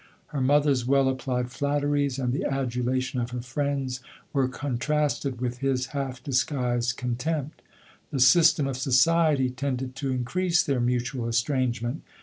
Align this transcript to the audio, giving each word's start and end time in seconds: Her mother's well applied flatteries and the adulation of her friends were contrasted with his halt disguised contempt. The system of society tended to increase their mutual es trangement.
Her 0.29 0.41
mother's 0.41 0.83
well 0.87 1.07
applied 1.07 1.51
flatteries 1.51 2.17
and 2.17 2.33
the 2.33 2.43
adulation 2.43 3.19
of 3.21 3.29
her 3.29 3.41
friends 3.41 3.99
were 4.33 4.47
contrasted 4.47 5.39
with 5.39 5.59
his 5.59 5.85
halt 5.93 6.23
disguised 6.23 6.97
contempt. 6.97 7.61
The 8.09 8.19
system 8.19 8.65
of 8.65 8.77
society 8.77 9.51
tended 9.51 9.95
to 9.97 10.09
increase 10.09 10.63
their 10.63 10.79
mutual 10.81 11.27
es 11.27 11.43
trangement. 11.43 11.99